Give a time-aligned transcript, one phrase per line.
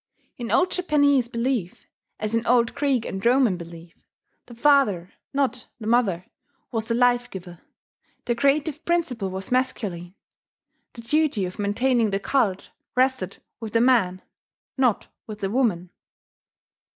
[0.35, 1.85] In old Japanese belief,
[2.19, 4.03] as in old Greek and Roman belief,
[4.47, 6.25] the father, not the mother,
[6.71, 7.59] was the life giver;
[8.25, 10.15] the creative principle was masculine;
[10.93, 14.23] the duty of maintaining the cult rested with the man,
[14.75, 15.91] not with the woman.